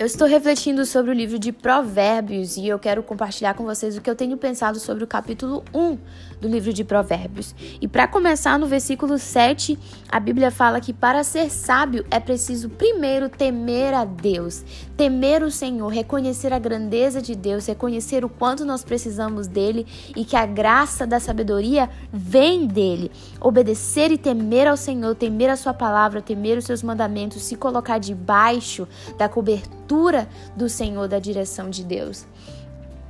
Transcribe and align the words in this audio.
Eu 0.00 0.06
estou 0.06 0.26
refletindo 0.26 0.86
sobre 0.86 1.10
o 1.10 1.14
livro 1.14 1.38
de 1.38 1.52
Provérbios 1.52 2.56
e 2.56 2.66
eu 2.66 2.78
quero 2.78 3.02
compartilhar 3.02 3.52
com 3.52 3.66
vocês 3.66 3.98
o 3.98 4.00
que 4.00 4.08
eu 4.08 4.16
tenho 4.16 4.34
pensado 4.38 4.80
sobre 4.80 5.04
o 5.04 5.06
capítulo 5.06 5.62
1 5.74 5.98
do 6.40 6.48
livro 6.48 6.72
de 6.72 6.82
Provérbios. 6.82 7.54
E 7.82 7.86
para 7.86 8.08
começar, 8.08 8.58
no 8.58 8.66
versículo 8.66 9.18
7, 9.18 9.78
a 10.08 10.18
Bíblia 10.18 10.50
fala 10.50 10.80
que 10.80 10.94
para 10.94 11.22
ser 11.22 11.50
sábio 11.50 12.06
é 12.10 12.18
preciso 12.18 12.70
primeiro 12.70 13.28
temer 13.28 13.92
a 13.92 14.06
Deus, 14.06 14.64
temer 14.96 15.42
o 15.42 15.50
Senhor, 15.50 15.88
reconhecer 15.88 16.50
a 16.50 16.58
grandeza 16.58 17.20
de 17.20 17.34
Deus, 17.34 17.66
reconhecer 17.66 18.24
o 18.24 18.28
quanto 18.30 18.64
nós 18.64 18.82
precisamos 18.82 19.46
dele 19.48 19.86
e 20.16 20.24
que 20.24 20.34
a 20.34 20.46
graça 20.46 21.06
da 21.06 21.20
sabedoria 21.20 21.90
vem 22.10 22.66
dele. 22.66 23.10
Obedecer 23.38 24.10
e 24.10 24.16
temer 24.16 24.66
ao 24.66 24.78
Senhor, 24.78 25.14
temer 25.14 25.50
a 25.50 25.56
sua 25.56 25.74
palavra, 25.74 26.22
temer 26.22 26.56
os 26.56 26.64
seus 26.64 26.82
mandamentos, 26.82 27.42
se 27.42 27.54
colocar 27.54 27.98
debaixo 27.98 28.88
da 29.18 29.28
cobertura 29.28 29.89
do 30.56 30.68
Senhor, 30.68 31.08
da 31.08 31.18
direção 31.18 31.70
de 31.70 31.84
Deus. 31.84 32.26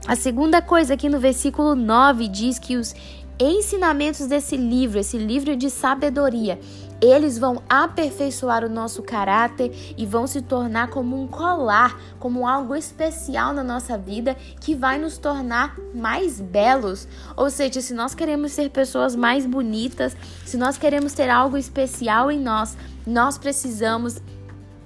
A 0.07 0.16
segunda 0.16 0.62
coisa 0.62 0.95
aqui 0.95 1.09
no 1.09 1.21
versículo 1.21 1.75
9 1.75 2.27
diz 2.29 2.59
que 2.59 2.77
os 2.77 2.95
ensinamentos 3.38 4.27
desse 4.27 4.57
livro, 4.57 4.98
esse 4.98 5.16
livro 5.16 5.57
de 5.57 5.71
sabedoria, 5.71 6.59
eles 7.01 7.38
vão 7.38 7.62
aperfeiçoar 7.69 8.65
o 8.65 8.69
nosso 8.69 9.02
caráter 9.02 9.95
e 9.97 10.05
vão 10.05 10.27
se 10.27 10.43
tornar 10.43 10.88
como 10.91 11.21
um 11.21 11.27
colar, 11.27 11.98
como 12.19 12.47
algo 12.47 12.77
especial 12.77 13.55
na 13.55 13.65
nossa 13.65 13.97
vida 13.97 14.37
que 14.60 14.74
vai 14.74 14.99
nos 14.99 15.16
tornar 15.16 15.77
mais 15.95 16.41
belos. 16.41 17.09
Ou 17.37 17.49
seja, 17.49 17.80
se 17.80 17.95
nós 17.95 18.15
queremos 18.15 18.52
ser 18.52 18.69
pessoas 18.69 19.16
mais 19.16 19.47
bonitas, 19.47 20.15
se 20.45 20.59
nós 20.59 20.77
queremos 20.77 21.15
ter 21.15 21.30
algo 21.30 21.57
especial 21.57 22.30
em 22.30 22.38
nós, 22.38 22.77
nós 23.07 23.38
precisamos 23.38 24.21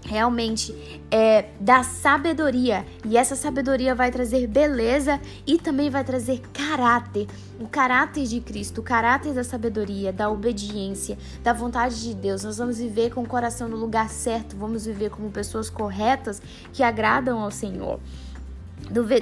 realmente 0.04 0.74
é, 1.10 1.46
da 1.58 1.82
sabedoria. 1.82 2.86
E 3.04 3.16
essa 3.16 3.34
sabedoria 3.34 3.94
vai 3.94 4.10
trazer 4.10 4.46
beleza 4.46 5.20
e 5.46 5.58
também 5.58 5.90
vai 5.90 6.04
trazer 6.04 6.42
caráter. 6.52 7.26
O 7.58 7.66
caráter 7.66 8.24
de 8.24 8.40
Cristo, 8.40 8.80
o 8.80 8.84
caráter 8.84 9.32
da 9.32 9.42
sabedoria, 9.42 10.12
da 10.12 10.30
obediência, 10.30 11.16
da 11.42 11.52
vontade 11.52 12.02
de 12.02 12.14
Deus. 12.14 12.44
Nós 12.44 12.58
vamos 12.58 12.78
viver 12.78 13.10
com 13.12 13.22
o 13.22 13.26
coração 13.26 13.68
no 13.68 13.76
lugar 13.76 14.10
certo, 14.10 14.56
vamos 14.56 14.86
viver 14.86 15.10
como 15.10 15.30
pessoas 15.30 15.70
corretas 15.70 16.42
que 16.72 16.82
agradam 16.82 17.40
ao 17.40 17.50
Senhor. 17.50 17.98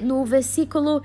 No 0.02 0.24
versículo 0.24 1.02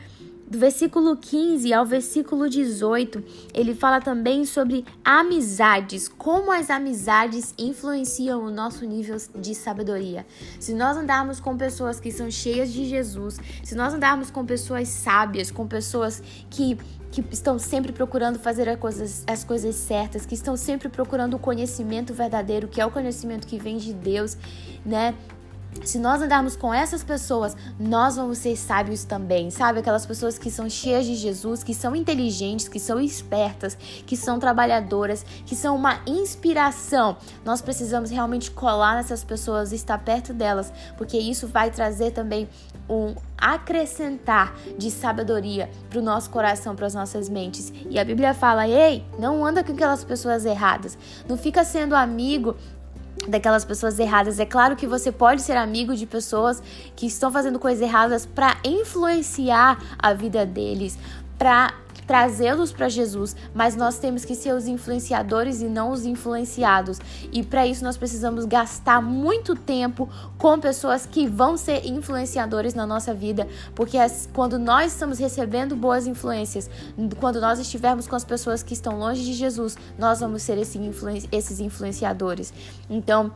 do 0.49 0.57
versículo 0.57 1.17
15 1.17 1.73
ao 1.73 1.85
versículo 1.85 2.49
18, 2.49 3.23
ele 3.53 3.75
fala 3.75 3.99
também 3.99 4.45
sobre 4.45 4.85
amizades, 5.03 6.07
como 6.07 6.51
as 6.51 6.69
amizades 6.69 7.53
influenciam 7.57 8.43
o 8.43 8.49
nosso 8.49 8.85
nível 8.85 9.17
de 9.35 9.53
sabedoria. 9.53 10.25
Se 10.59 10.73
nós 10.73 10.95
andarmos 10.95 11.39
com 11.39 11.57
pessoas 11.57 11.99
que 11.99 12.11
são 12.11 12.31
cheias 12.31 12.71
de 12.71 12.85
Jesus, 12.85 13.39
se 13.63 13.75
nós 13.75 13.93
andarmos 13.93 14.31
com 14.31 14.45
pessoas 14.45 14.87
sábias, 14.87 15.51
com 15.51 15.67
pessoas 15.67 16.23
que 16.49 16.77
que 17.09 17.23
estão 17.31 17.57
sempre 17.57 17.93
procurando 17.93 18.37
fazer 18.37 18.67
as 18.67 18.77
coisas, 18.77 19.23
as 19.27 19.43
coisas 19.43 19.75
certas, 19.75 20.25
que 20.25 20.35
estão 20.35 20.57
sempre 20.57 20.89
procurando 20.89 21.35
o 21.35 21.39
conhecimento 21.39 22.13
verdadeiro, 22.13 22.67
que 22.67 22.81
é 22.81 22.85
o 22.85 22.91
conhecimento 22.91 23.47
que 23.47 23.57
vem 23.57 23.77
de 23.77 23.93
Deus, 23.93 24.37
né? 24.85 25.15
Se 25.83 25.99
nós 25.99 26.21
andarmos 26.21 26.55
com 26.55 26.73
essas 26.73 27.03
pessoas, 27.03 27.55
nós 27.79 28.15
vamos 28.15 28.37
ser 28.37 28.55
sábios 28.55 29.03
também, 29.03 29.49
sabe? 29.49 29.79
Aquelas 29.79 30.05
pessoas 30.05 30.37
que 30.37 30.49
são 30.49 30.69
cheias 30.69 31.05
de 31.05 31.15
Jesus, 31.15 31.63
que 31.63 31.73
são 31.73 31.95
inteligentes, 31.95 32.67
que 32.67 32.79
são 32.79 32.99
espertas, 32.99 33.77
que 34.05 34.15
são 34.15 34.39
trabalhadoras, 34.39 35.25
que 35.45 35.55
são 35.55 35.75
uma 35.75 35.99
inspiração. 36.05 37.17
Nós 37.43 37.61
precisamos 37.61 38.09
realmente 38.09 38.51
colar 38.51 38.95
nessas 38.95 39.23
pessoas, 39.23 39.71
estar 39.71 39.97
perto 39.99 40.33
delas, 40.33 40.71
porque 40.97 41.17
isso 41.17 41.47
vai 41.47 41.71
trazer 41.71 42.11
também 42.11 42.47
um 42.89 43.15
acrescentar 43.37 44.55
de 44.77 44.89
sabedoria 44.89 45.69
para 45.89 45.99
o 45.99 46.01
nosso 46.01 46.29
coração, 46.29 46.75
para 46.75 46.87
as 46.87 46.95
nossas 46.95 47.29
mentes. 47.29 47.71
E 47.89 47.99
a 47.99 48.05
Bíblia 48.05 48.33
fala: 48.33 48.67
ei, 48.67 49.05
não 49.19 49.45
anda 49.45 49.63
com 49.63 49.73
aquelas 49.73 50.03
pessoas 50.03 50.45
erradas, 50.45 50.97
não 51.27 51.37
fica 51.37 51.63
sendo 51.63 51.95
amigo 51.95 52.55
daquelas 53.27 53.65
pessoas 53.65 53.99
erradas. 53.99 54.39
É 54.39 54.45
claro 54.45 54.75
que 54.75 54.85
você 54.85 55.11
pode 55.11 55.41
ser 55.41 55.57
amigo 55.57 55.95
de 55.95 56.05
pessoas 56.05 56.61
que 56.95 57.05
estão 57.05 57.31
fazendo 57.31 57.59
coisas 57.59 57.81
erradas 57.81 58.25
para 58.25 58.57
influenciar 58.63 59.81
a 59.97 60.13
vida 60.13 60.45
deles, 60.45 60.97
para 61.37 61.73
trazê-los 62.07 62.71
para 62.71 62.87
Jesus, 62.87 63.35
mas 63.53 63.75
nós 63.75 63.99
temos 63.99 64.23
que 64.23 64.33
ser 64.33 64.53
os 64.53 64.65
influenciadores 64.65 65.61
e 65.61 65.65
não 65.65 65.91
os 65.91 66.05
influenciados. 66.05 66.99
E 67.31 67.43
para 67.43 67.67
isso 67.67 67.83
nós 67.83 67.97
precisamos 67.97 68.45
gastar 68.45 69.01
muito 69.01 69.55
tempo 69.55 70.09
com 70.37 70.57
pessoas 70.57 71.05
que 71.05 71.27
vão 71.27 71.57
ser 71.57 71.85
influenciadores 71.85 72.73
na 72.73 72.87
nossa 72.87 73.13
vida, 73.13 73.47
porque 73.75 73.97
quando 74.33 74.57
nós 74.57 74.93
estamos 74.93 75.19
recebendo 75.19 75.75
boas 75.75 76.07
influências, 76.07 76.69
quando 77.19 77.41
nós 77.41 77.59
estivermos 77.59 78.07
com 78.07 78.15
as 78.15 78.23
pessoas 78.23 78.63
que 78.63 78.73
estão 78.73 78.97
longe 78.97 79.23
de 79.23 79.33
Jesus, 79.33 79.77
nós 79.99 80.21
vamos 80.21 80.41
ser 80.41 80.57
esse 80.57 80.77
influen 80.77 81.23
esses 81.31 81.59
influenciadores. 81.59 82.53
Então, 82.89 83.31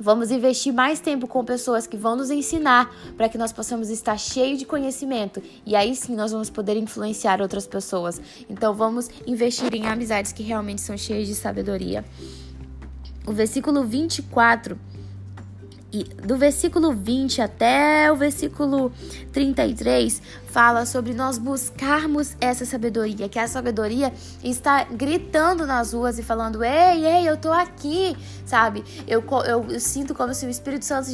Vamos 0.00 0.30
investir 0.30 0.72
mais 0.72 1.00
tempo 1.00 1.26
com 1.26 1.44
pessoas 1.44 1.86
que 1.86 1.96
vão 1.96 2.16
nos 2.16 2.30
ensinar 2.30 2.94
para 3.16 3.28
que 3.28 3.36
nós 3.36 3.52
possamos 3.52 3.90
estar 3.90 4.18
cheios 4.18 4.58
de 4.58 4.64
conhecimento 4.64 5.42
e 5.66 5.76
aí 5.76 5.94
sim 5.94 6.14
nós 6.14 6.32
vamos 6.32 6.48
poder 6.48 6.76
influenciar 6.76 7.40
outras 7.40 7.66
pessoas. 7.66 8.20
Então 8.48 8.74
vamos 8.74 9.08
investir 9.26 9.74
em 9.74 9.86
amizades 9.86 10.32
que 10.32 10.42
realmente 10.42 10.80
são 10.80 10.96
cheias 10.96 11.28
de 11.28 11.34
sabedoria. 11.34 12.04
O 13.26 13.32
versículo 13.32 13.84
24 13.84 14.78
e 15.92 16.04
do 16.04 16.36
versículo 16.38 16.94
20 16.94 17.42
até 17.42 18.10
o 18.10 18.16
versículo 18.16 18.90
33 19.32 20.22
fala 20.46 20.86
sobre 20.86 21.12
nós 21.12 21.38
buscarmos 21.38 22.36
essa 22.40 22.64
sabedoria, 22.64 23.28
que 23.28 23.38
a 23.38 23.46
sabedoria 23.46 24.12
está 24.42 24.84
gritando 24.84 25.66
nas 25.66 25.92
ruas 25.92 26.18
e 26.18 26.22
falando: 26.22 26.64
"Ei, 26.64 27.04
ei, 27.04 27.28
eu 27.28 27.36
tô 27.36 27.52
aqui", 27.52 28.16
sabe? 28.46 28.82
Eu, 29.06 29.22
eu, 29.46 29.66
eu 29.70 29.80
sinto 29.80 30.14
como 30.14 30.32
se 30.34 30.46
o 30.46 30.48
Espírito 30.48 30.84
Santo 30.84 31.08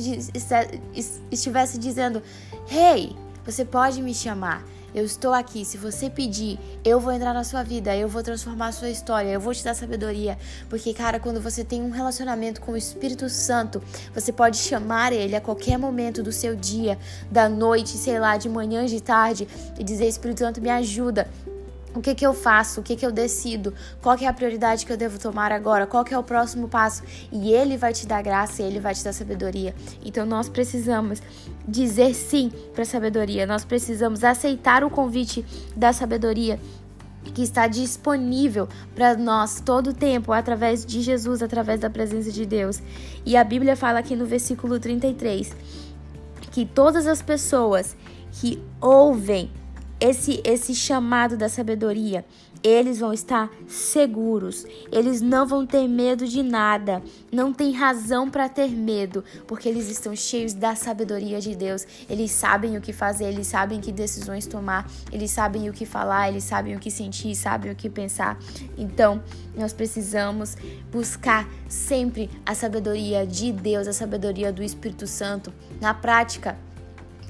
estivesse 1.31 1.79
dizendo: 1.79 2.23
"Hey, 2.71 3.17
você 3.45 3.65
pode 3.65 4.01
me 4.01 4.15
chamar". 4.15 4.63
Eu 4.95 5.05
estou 5.05 5.33
aqui. 5.33 5.65
Se 5.65 5.77
você 5.77 6.09
pedir, 6.09 6.59
eu 6.85 6.99
vou 6.99 7.13
entrar 7.13 7.35
na 7.35 7.45
sua 7.45 7.63
vida, 7.63 7.97
eu 7.97 8.09
vou 8.09 8.23
transformar 8.23 8.69
a 8.69 8.73
sua 8.73 8.89
história, 8.89 9.29
eu 9.29 9.41
vou 9.41 9.55
te 9.55 9.63
dar 9.63 9.75
sabedoria. 9.75 10.39
Porque, 10.69 10.95
cara, 10.95 11.21
quando 11.21 11.41
você 11.41 11.65
tem 11.65 11.83
um 11.83 11.91
relacionamento 11.91 12.61
com 12.61 12.73
o 12.73 12.77
Espírito 12.77 13.29
Santo, 13.29 13.83
você 14.15 14.33
pode 14.33 14.57
chamar 14.57 15.13
ele 15.13 15.37
a 15.37 15.41
qualquer 15.41 15.79
momento 15.79 16.23
do 16.23 16.33
seu 16.33 16.57
dia, 16.57 16.99
da 17.31 17.49
noite, 17.49 17.91
sei 17.91 18.19
lá, 18.19 18.37
de 18.37 18.49
manhã, 18.49 18.87
de 18.87 19.01
tarde, 19.03 19.47
e 19.79 19.85
dizer: 19.85 20.07
Espírito 20.07 20.41
Santo, 20.41 20.61
me 20.61 20.71
ajuda. 20.71 21.29
O 21.99 22.01
que, 22.01 22.15
que 22.15 22.25
eu 22.25 22.33
faço? 22.33 22.79
O 22.79 22.83
que, 22.85 22.95
que 22.95 23.05
eu 23.05 23.11
decido? 23.11 23.75
Qual 24.01 24.17
que 24.17 24.25
é 24.25 24.29
a 24.29 24.33
prioridade 24.33 24.87
que 24.87 24.93
eu 24.93 24.97
devo 24.97 25.19
tomar 25.19 25.51
agora? 25.51 25.85
Qual 25.85 26.05
que 26.05 26.15
é 26.15 26.19
o 26.19 26.23
próximo 26.23 26.69
passo? 26.69 27.03
E 27.33 27.53
ele 27.53 27.77
vai 27.77 27.93
te 27.93 28.07
dar 28.07 28.23
graça, 28.23 28.63
ele 28.63 28.79
vai 28.79 28.95
te 28.95 29.03
dar 29.03 29.13
sabedoria. 29.13 29.75
Então 30.05 30.25
nós 30.25 30.49
precisamos 30.49 31.21
dizer 31.67 32.15
sim 32.15 32.53
para 32.73 32.83
a 32.83 32.87
sabedoria. 32.87 33.49
Nós 33.49 33.65
precisamos 33.65 34.23
aceitar 34.23 34.85
o 34.85 34.91
convite 34.91 35.45
da 35.75 35.93
sabedoria 35.93 36.61
que 37.35 37.43
está 37.43 37.67
disponível 37.67 38.69
para 38.95 39.17
nós 39.17 39.61
todo 39.61 39.91
o 39.91 39.93
tempo 39.93 40.33
através 40.33 40.87
de 40.87 41.03
Jesus, 41.03 41.43
através 41.43 41.81
da 41.81 41.91
presença 41.91 42.31
de 42.31 42.47
Deus. 42.47 42.81
E 43.27 43.37
a 43.37 43.43
Bíblia 43.43 43.75
fala 43.75 43.99
aqui 43.99 44.15
no 44.15 44.25
versículo 44.25 44.79
33 44.79 45.53
que 46.53 46.65
todas 46.65 47.09
as 47.09 47.21
pessoas 47.21 47.97
que 48.31 48.63
ouvem 48.81 49.51
esse, 50.01 50.41
esse 50.45 50.75
chamado 50.75 51.37
da 51.37 51.49
sabedoria, 51.49 52.25
eles 52.63 52.99
vão 52.99 53.13
estar 53.13 53.51
seguros, 53.67 54.67
eles 54.91 55.21
não 55.21 55.47
vão 55.47 55.65
ter 55.65 55.87
medo 55.87 56.27
de 56.27 56.43
nada, 56.43 57.03
não 57.31 57.53
tem 57.53 57.73
razão 57.73 58.29
para 58.29 58.49
ter 58.49 58.69
medo, 58.69 59.25
porque 59.47 59.69
eles 59.69 59.89
estão 59.89 60.15
cheios 60.15 60.55
da 60.55 60.75
sabedoria 60.75 61.41
de 61.41 61.55
Deus. 61.55 61.87
Eles 62.09 62.31
sabem 62.31 62.77
o 62.77 62.81
que 62.81 62.93
fazer, 62.93 63.27
eles 63.27 63.47
sabem 63.47 63.81
que 63.81 63.93
decisões 63.93 64.47
tomar, 64.47 64.91
eles 65.13 65.31
sabem 65.31 65.69
o 65.69 65.73
que 65.73 65.87
falar, 65.87 66.29
eles 66.29 66.45
sabem 66.45 66.75
o 66.75 66.81
que 66.81 66.91
sentir, 66.91 67.35
sabem 67.35 67.71
o 67.71 67.77
que 67.77 67.89
pensar. 67.89 68.39
Então, 68.77 69.23
nós 69.57 69.73
precisamos 69.73 70.57
buscar 70.91 71.49
sempre 71.69 72.31
a 72.45 72.55
sabedoria 72.55 73.27
de 73.27 73.53
Deus, 73.53 73.87
a 73.87 73.93
sabedoria 73.93 74.53
do 74.53 74.63
Espírito 74.63 75.07
Santo 75.07 75.53
na 75.81 75.95
prática 75.95 76.57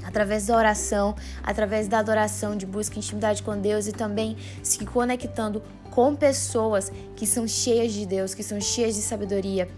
através 0.09 0.47
da 0.47 0.57
oração, 0.57 1.15
através 1.43 1.87
da 1.87 1.99
adoração, 1.99 2.57
de 2.57 2.65
busca 2.65 2.99
intimidade 2.99 3.43
com 3.43 3.61
Deus 3.61 3.87
e 3.87 3.93
também 3.93 4.39
se 4.63 4.85
conectando 4.87 5.63
com 5.91 6.17
pessoas 6.17 6.91
que 7.15 7.27
são 7.27 7.47
cheias 7.47 7.93
de 7.93 8.07
Deus, 8.07 8.35
que 8.35 8.43
são 8.43 8.59
cheias 8.59 8.95
de 8.95 9.03
sabedoria, 9.03 9.69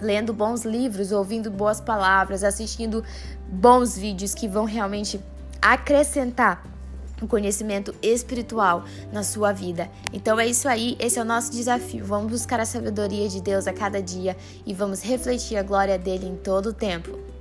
lendo 0.00 0.32
bons 0.32 0.64
livros, 0.64 1.12
ouvindo 1.12 1.50
boas 1.50 1.78
palavras, 1.78 2.42
assistindo 2.42 3.04
bons 3.46 3.98
vídeos 3.98 4.34
que 4.34 4.48
vão 4.48 4.64
realmente 4.64 5.20
acrescentar 5.60 6.64
um 7.22 7.26
conhecimento 7.26 7.94
espiritual 8.00 8.82
na 9.12 9.22
sua 9.22 9.52
vida. 9.52 9.90
Então 10.10 10.40
é 10.40 10.46
isso 10.46 10.66
aí, 10.66 10.96
esse 10.98 11.18
é 11.18 11.22
o 11.22 11.24
nosso 11.24 11.52
desafio. 11.52 12.02
Vamos 12.02 12.32
buscar 12.32 12.60
a 12.60 12.64
sabedoria 12.64 13.28
de 13.28 13.42
Deus 13.42 13.66
a 13.66 13.74
cada 13.74 14.00
dia 14.00 14.34
e 14.64 14.72
vamos 14.72 15.02
refletir 15.02 15.58
a 15.58 15.62
glória 15.62 15.98
dele 15.98 16.26
em 16.26 16.36
todo 16.36 16.70
o 16.70 16.72
tempo. 16.72 17.39